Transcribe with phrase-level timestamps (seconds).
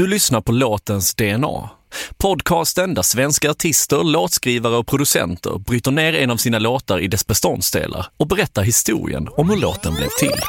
[0.00, 1.70] Du lyssnar på låtens DNA.
[2.16, 7.26] Podcasten där svenska artister, låtskrivare och producenter bryter ner en av sina låtar i dess
[7.26, 10.40] beståndsdelar och berättar historien om hur låten blev till.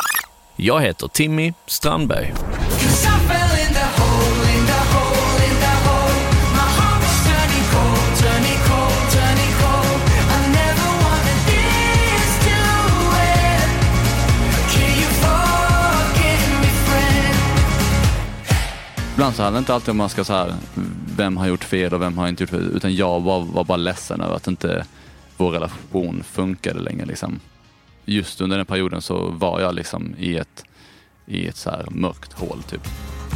[0.56, 2.34] Jag heter Timmy Strandberg.
[19.22, 20.56] Ibland så handlar det inte alltid om man ska så här,
[21.16, 23.78] vem har gjort fel och vem har inte gjort fel, utan jag var, var bara
[23.78, 24.86] ledsen över att inte
[25.38, 27.06] vår relation funkade längre.
[27.06, 27.40] Liksom.
[28.06, 30.64] Just under den perioden så var jag liksom i ett,
[31.26, 32.88] i ett så här mörkt hål typ.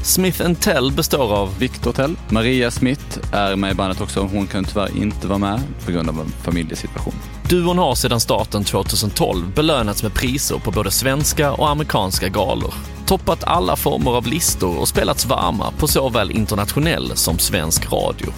[0.04, 2.16] Smith Tell består av Victor Tell.
[2.30, 4.22] Maria Smith är med i bandet också.
[4.22, 7.14] Hon kan tyvärr inte vara med på grund av en familjesituation.
[7.50, 12.74] Duon har sedan starten 2012 belönats med priser på både svenska och amerikanska galor.
[13.06, 18.34] Toppat alla former av listor och spelats varma på såväl internationell som svensk radio.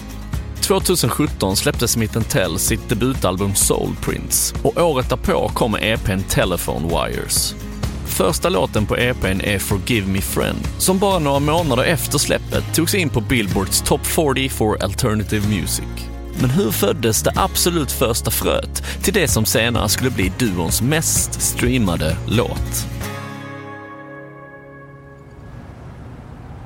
[0.60, 7.54] 2017 släppte Smith Tell sitt debutalbum Soul Prints och året därpå kommer EPn Telephone Wires.
[8.08, 12.90] Första låten på EPn är Forgive Me Friend, som bara några månader efter släppet tog
[12.90, 15.86] sig in på Billboards Top 40 for Alternative Music.
[16.40, 21.40] Men hur föddes det absolut första fröet till det som senare skulle bli duons mest
[21.40, 22.86] streamade låt?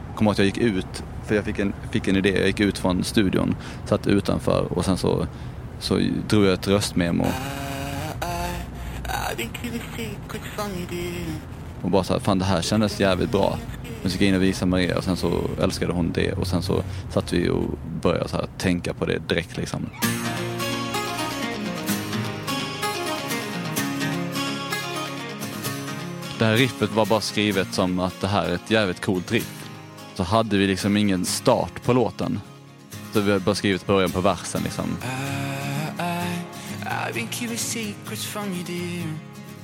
[0.09, 2.31] Jag kommer ihåg att jag gick ut, för jag fick en, fick en idé.
[2.39, 5.27] Jag gick ut från studion, satt utanför och sen så,
[5.81, 7.27] så drog jag ett röstmemo.
[11.83, 13.59] Och bara så här, fan det här kändes jävligt bra.
[14.03, 16.47] Men så gick jag in och visade Maria och sen så älskade hon det och
[16.47, 17.65] sen så satt vi och
[18.03, 19.87] började så här, tänka på det direkt liksom.
[26.39, 29.69] Det här riffet var bara skrivet som att det här är ett jävligt coolt riff.
[30.15, 32.41] Så hade vi liksom ingen start på låten.
[33.13, 34.97] Så vi hade bara skrivit början på versen liksom.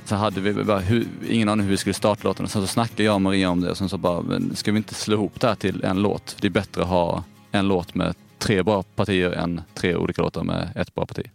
[0.09, 2.45] Så hade vi bara hur, ingen aning hur vi skulle starta låten.
[2.45, 4.71] Och sen så snackade jag och Maria om det och sen så bara, men ska
[4.71, 6.35] vi inte slå ihop det här till en låt?
[6.41, 10.43] Det är bättre att ha en låt med tre bra partier än tre olika låtar
[10.43, 11.25] med ett bra parti.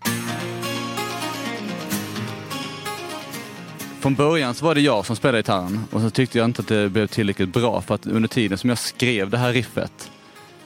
[4.01, 6.69] Från början så var det jag som spelade gitarren och så tyckte jag inte att
[6.69, 10.11] det blev tillräckligt bra för att under tiden som jag skrev det här riffet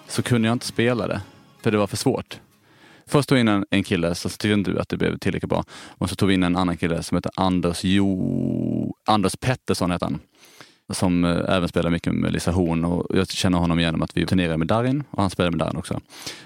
[0.09, 1.21] så kunde jag inte spela det.
[1.63, 2.39] För det var för svårt.
[3.09, 5.65] Först tog vi in en, en kille så tyckte inte att det blev tillräckligt bra.
[5.99, 8.95] Och så tog vi in en annan kille som heter Anders Jo...
[9.07, 10.21] Anders Pettersson heter han.
[10.93, 14.27] Som eh, även spelar mycket med Lisa Horn och jag känner honom genom att vi
[14.27, 16.01] turnerade med Darin och han spelade med Darin också.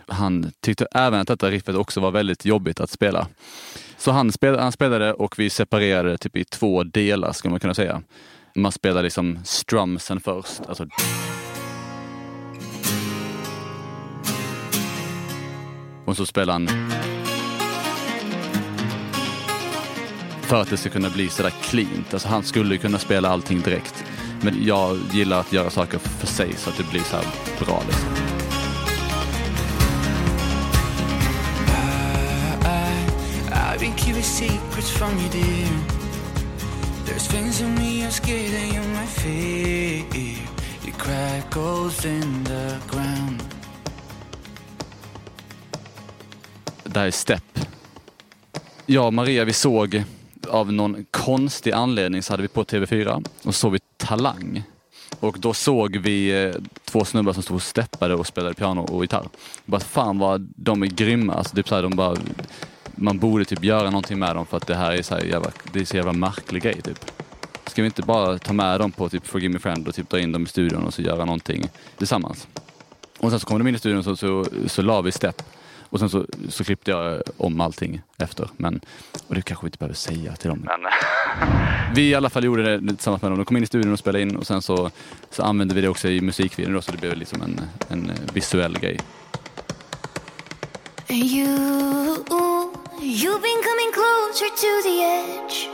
[0.07, 3.27] Han tyckte även att detta riffet också var väldigt jobbigt att spela.
[3.97, 7.75] Så han spelade, han spelade och vi separerade typ i två delar skulle man kunna
[7.75, 8.03] säga.
[8.55, 10.61] Man spelar liksom strumsen först.
[10.69, 10.87] Alltså
[16.13, 16.69] och så spelar han
[20.43, 22.13] för att det ska kunna bli sådär cleant.
[22.13, 24.05] Alltså han skulle kunna spela allting direkt.
[24.41, 27.27] Men jag gillar att göra saker för sig så att det blir så här
[27.65, 27.83] bra.
[27.87, 28.09] Liksom.
[33.81, 35.69] Been keeping secrets from you, dear.
[37.07, 40.05] There's things in me I'm scared that you might fear.
[40.85, 43.62] Your crack goes in the ground.
[46.93, 47.59] Det här är Step.
[48.87, 50.05] Jag och Maria, vi såg
[50.49, 54.63] av någon konstig anledning så hade vi på TV4 och såg vi Talang.
[55.21, 56.55] Och då såg vi eh,
[56.85, 59.29] två snubbar som stod och steppade och spelade piano och gitarr.
[59.65, 61.35] Bara fan vad de är grymma.
[61.35, 62.17] Alltså, typ så här, de bara,
[62.95, 65.51] man borde typ göra någonting med dem för att det här är så här jävla,
[65.73, 67.11] det är så jävla märklig grej typ.
[67.67, 70.21] Ska vi inte bara ta med dem på typ Forgive Me Friend och typ dra
[70.21, 71.65] in dem i studion och så göra någonting
[71.99, 72.49] tillsammans?
[73.19, 75.43] Och sen så kom de in i studion och så, så, så la vi Step.
[75.93, 78.49] Och sen så, så klippte jag om allting efter.
[78.57, 78.81] Men,
[79.27, 80.59] och det kanske vi inte behöver säga till dem.
[80.65, 80.81] Men,
[81.95, 83.39] vi i alla fall gjorde det tillsammans med dem.
[83.39, 84.91] De kom in i studion och spelade in och sen så,
[85.31, 88.79] så använde vi det också i musikvideon då, så det blev liksom en, en visuell
[88.79, 88.99] grej.
[91.09, 92.25] You,
[93.01, 95.69] you've been coming closer to the edge.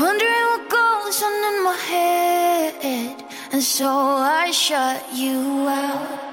[0.00, 3.24] Wondering what goes on in my head.
[3.52, 6.25] And so I shut you out.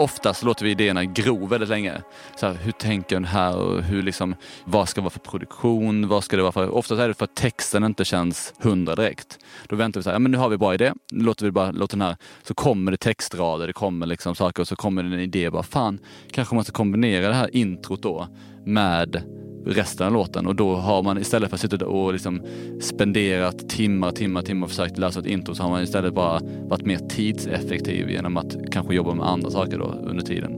[0.00, 2.02] Oftast låter vi idéerna gro väldigt länge.
[2.36, 6.08] Så här, hur tänker den här och hur liksom, vad ska det vara för produktion?
[6.08, 6.70] Vad ska det vara för?
[6.70, 9.38] Oftast är det för att texten inte känns hundra direkt.
[9.68, 10.92] Då väntar vi så här, ja, men nu har vi bra idé.
[11.12, 12.16] Nu låter vi bara låter den här.
[12.42, 15.50] Så kommer det textrader, det kommer liksom saker och så kommer det en idé.
[15.50, 15.98] Bara fan,
[16.30, 18.28] kanske man ska kombinera det här introt då
[18.64, 22.42] med resten av låten och då har man istället för att sitta och liksom
[22.80, 26.86] spenderat timmar, timmar, timmar och försökt läsa ett intro så har man istället bara varit
[26.86, 30.52] mer tidseffektiv genom att kanske jobba med andra saker då under tiden.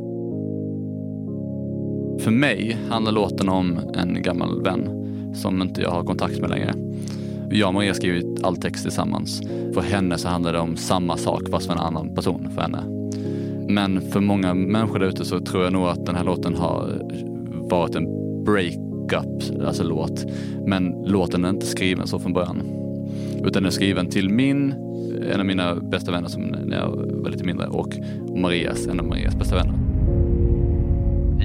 [2.21, 4.89] För mig handlar låten om en gammal vän
[5.35, 6.75] som inte jag har kontakt med längre.
[7.51, 9.43] Jag och Maria har skrivit all text tillsammans.
[9.75, 12.85] För henne så handlar det om samma sak fast för en annan person för henne.
[13.69, 17.03] Men för många människor där ute så tror jag nog att den här låten har
[17.71, 18.05] varit en
[18.45, 20.25] break breakup, alltså låt.
[20.67, 22.63] Men låten är inte skriven så från början.
[23.39, 24.75] Utan den är skriven till min,
[25.33, 26.89] en av mina bästa vänner som när jag
[27.23, 27.89] var lite mindre och
[28.37, 29.75] Marias, en av Marias bästa vänner.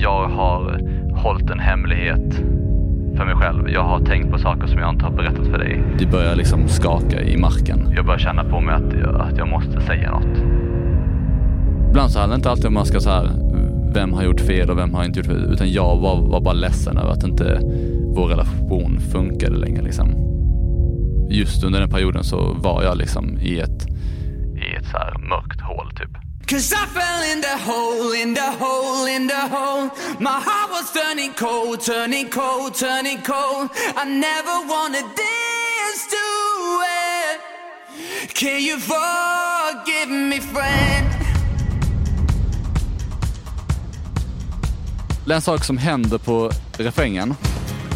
[0.02, 0.82] Jag har
[1.24, 2.36] hållit en hemlighet
[3.18, 3.70] för mig själv.
[3.70, 5.84] Jag har tänkt på saker som jag inte har berättat för dig.
[6.00, 7.94] Det börjar liksom skaka i marken.
[7.96, 10.38] Jag börjar känna på mig att jag, att jag måste säga något.
[11.90, 13.30] Ibland så handlar det inte alltid om man ska så här,
[13.94, 15.54] vem har gjort fel och vem har inte gjort fel.
[15.54, 17.60] Utan jag var, var bara ledsen över att inte
[18.16, 20.28] vår relation funkade längre liksom.
[21.30, 23.88] Just under den perioden så var jag liksom i ett,
[24.56, 26.28] i ett så här mörkt hål typ.
[26.48, 29.90] Cause I fell in the hole, in the hole, in the hole.
[30.20, 33.70] My heart was turning cold, turning cold, turning cold.
[33.98, 36.26] I never wanted this to
[37.04, 37.40] end.
[38.34, 41.27] Can you forgive me, friend?
[45.30, 47.36] En sak som händer på refrängen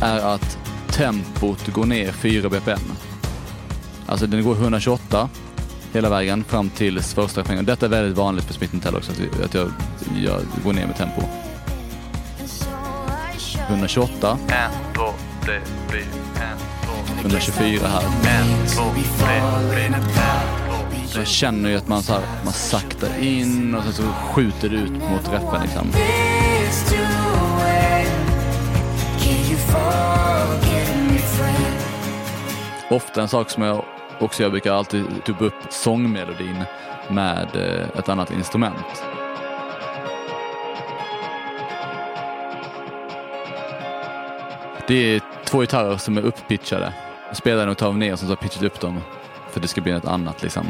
[0.01, 0.57] är att
[0.91, 2.79] tempot går ner 4 bpm.
[4.05, 5.29] Alltså den går 128
[5.93, 7.65] hela vägen fram till första refrängen.
[7.65, 9.11] Detta är väldigt vanligt för Smith Tell också,
[9.43, 9.71] att jag,
[10.25, 11.21] jag går ner med tempo.
[13.67, 14.37] 128.
[17.19, 18.03] 124 här.
[21.15, 24.75] Jag känner ju att man, så här, man saktar in och sen så skjuter det
[24.75, 25.87] ut mot reffen liksom.
[32.91, 33.85] Ofta en sak som jag
[34.19, 36.63] också jag brukar alltid dubba upp sångmelodin
[37.09, 39.03] med eh, ett annat instrument.
[44.87, 46.93] Det är två gitarrer som är upppitchade.
[47.27, 49.01] Jag spelar en oktav ner och så har jag pitchat upp dem
[49.49, 50.67] för att det ska bli något annat liksom.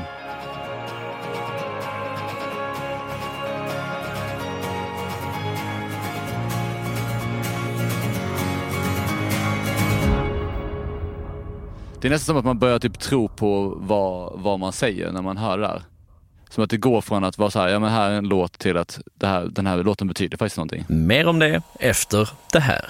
[12.02, 15.22] Det är nästan som att man börjar typ tro på vad, vad man säger när
[15.22, 15.82] man hör det här.
[16.50, 18.60] Som att det går från att vara så här, ja men här är en låt
[18.60, 20.86] till att det här, den här låten betyder faktiskt någonting.
[20.90, 22.86] Mer om det efter det här.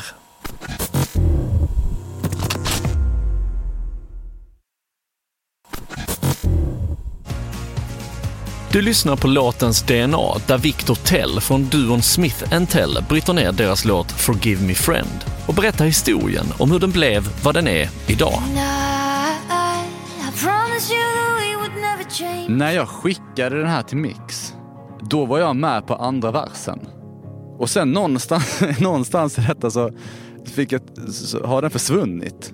[8.71, 13.85] Du lyssnar på låtens DNA där Victor Tell från duon Smith Tell bryter ner deras
[13.85, 18.43] låt Forgive Me Friend och berättar historien om hur den blev vad den är idag.
[18.57, 18.80] And
[22.47, 24.53] När jag skickade den här till Mix,
[25.09, 26.79] då var jag med på andra versen.
[27.57, 29.91] Och sen någonstans, någonstans i detta så,
[30.45, 32.53] fick jag, så har den försvunnit.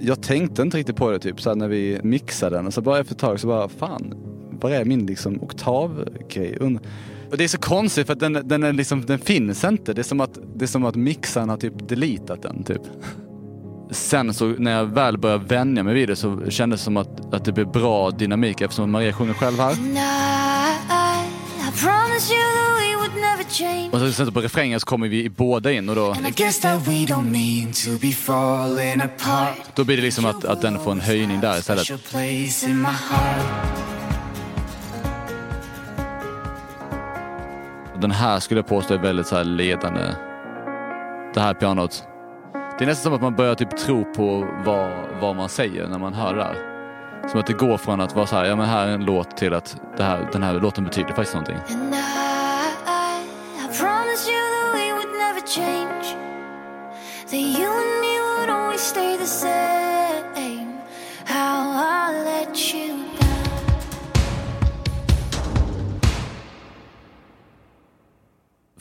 [0.00, 2.80] Jag tänkte inte riktigt på det typ så här när vi mixade den och så
[2.80, 4.14] bara efter ett tag så bara fan,
[4.60, 6.58] var är min liksom oktavgrej?
[7.30, 9.92] Och det är så konstigt för att den, den, är liksom, den finns inte.
[9.92, 12.82] Det är som att, det är som att mixaren har typ deletat den typ.
[13.92, 17.34] Sen så när jag väl började vänja mig vid det så kändes det som att,
[17.34, 19.76] att det blev bra dynamik eftersom Maria sjunger själv här.
[23.92, 26.16] Och så sen så på refrängen så kommer vi båda in och då,
[29.74, 31.88] då blir det liksom att, att den får en höjning där istället.
[38.00, 40.00] Den här skulle jag påstå är väldigt så ledande.
[41.34, 42.04] Det här pianot.
[42.82, 45.98] Det är nästan som att man börjar typ tro på vad, vad man säger när
[45.98, 46.56] man hör det här.
[47.28, 49.36] Som att det går från att vara så här, ja men här är en låt
[49.36, 51.56] till att det här, den här låten betyder faktiskt någonting.
[57.30, 59.71] That you and me would always stay the same.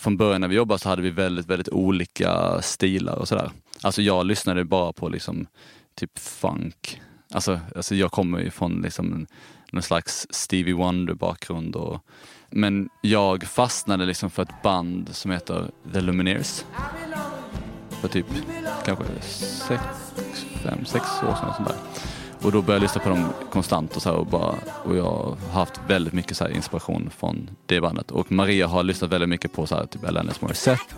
[0.02, 3.52] Från början när vi jobbade så hade vi väldigt, väldigt olika stilar och sådär.
[3.82, 5.48] Alltså jag lyssnade bara på liksom
[5.96, 7.02] typ funk.
[7.34, 9.28] Alltså, alltså jag kommer ju från liksom
[9.72, 12.06] någon slags Stevie Wonder bakgrund och
[12.50, 16.64] men jag fastnade liksom för ett band som heter The Lumineers.
[17.90, 18.26] För typ
[18.86, 19.84] kanske sex,
[20.64, 21.50] fem, sex år sedan.
[21.50, 21.78] och Sånt där.
[22.44, 25.04] Och då började jag lyssna på dem konstant och, så här och, bara, och jag
[25.04, 28.12] har haft väldigt mycket så här inspiration från det bandet.
[28.12, 30.96] Och Maria har lyssnat väldigt mycket på så här, typ Alanis Morissette.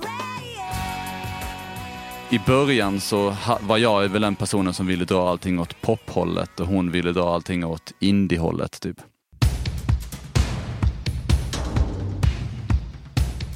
[2.30, 6.68] i början så var jag väl den personen som ville dra allting åt pophållet och
[6.68, 8.98] hon ville dra allting åt indiehållet typ.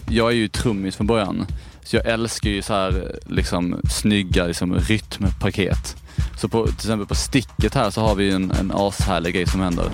[0.09, 1.45] Jag är ju trummis från början.
[1.83, 6.06] Så jag älskar ju så här liksom snygga liksom, rytmpaket.
[6.37, 9.61] Så på, till exempel på sticket här så har vi en, en ashärlig grej som
[9.61, 9.89] händer.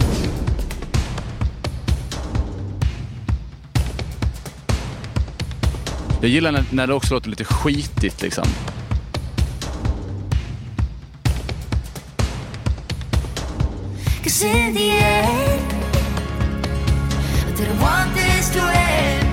[6.22, 8.46] Jag gillar när, när det också låter lite skitigt liksom.
[14.24, 15.74] Cause in the end,
[17.48, 19.28] I didn't want this to end.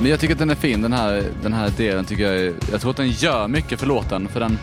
[0.00, 2.54] Men jag tycker att den är fin, den här, den här delen tycker jag är,
[2.72, 4.58] Jag tror att den gör mycket för låten, för den...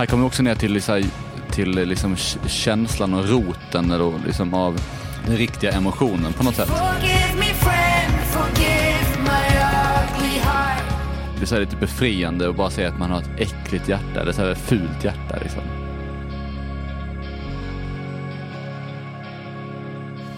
[0.00, 1.04] Här kommer vi också ner till, så här,
[1.50, 2.16] till liksom
[2.46, 4.80] känslan och roten eller liksom av
[5.26, 6.68] den riktiga emotionen på något sätt.
[6.68, 10.82] Forgive me, friend, forgive my ugly heart.
[11.36, 14.20] Det är så här lite befriande att bara säga att man har ett äckligt hjärta,
[14.20, 15.62] eller så här ett fult hjärta liksom.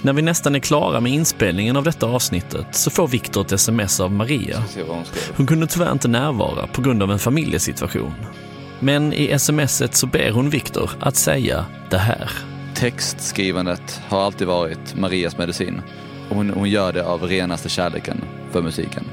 [0.02, 4.00] När vi nästan är klara med inspelningen av detta avsnittet så får Viktor ett sms
[4.00, 4.62] av Maria.
[5.37, 8.14] Hon kunde tyvärr inte närvara på grund av en familjesituation.
[8.85, 12.31] Men i smset så ber hon Viktor att säga det här.
[12.75, 15.83] Textskrivandet har alltid varit Marias medicin.
[16.29, 19.05] Och hon, hon gör det av renaste kärleken för musiken.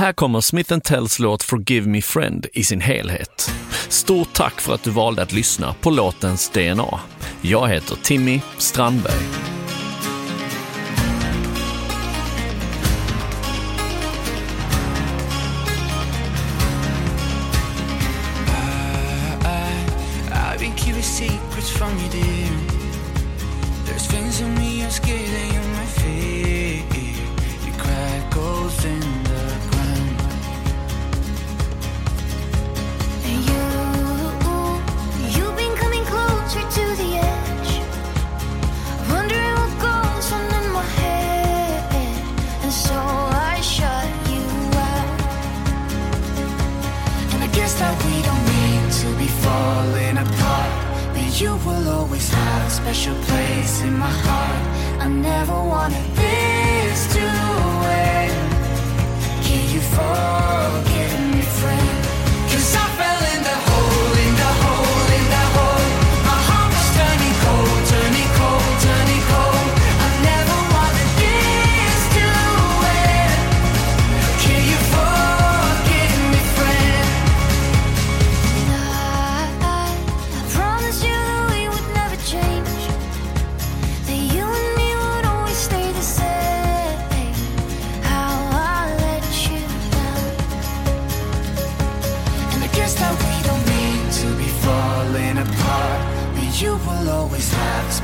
[0.00, 3.52] Här kommer Smith Tells låt Forgive Me Friend i sin helhet.
[3.88, 7.00] Stort tack för att du valde att lyssna på låtens DNA.
[7.42, 9.59] Jag heter Timmy Strandberg.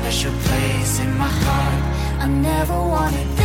[0.09, 2.21] Special place in my heart.
[2.23, 3.36] I never wanted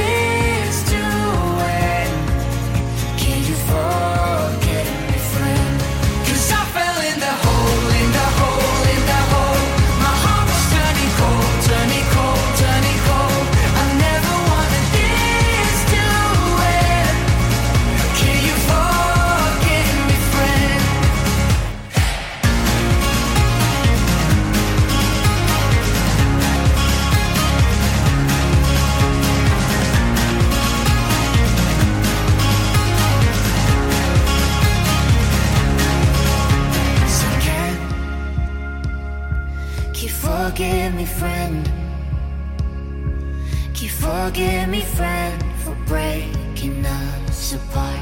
[44.03, 48.01] forgive me, friend, for breaking us apart?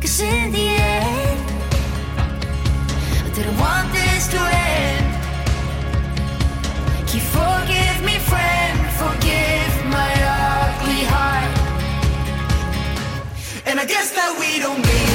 [0.00, 1.46] Cause in the end,
[3.26, 4.40] I didn't want this to
[4.72, 5.06] end.
[7.06, 8.76] Can you forgive me, friend?
[9.02, 11.52] Forgive my ugly heart.
[13.66, 15.09] And I guess that we don't mean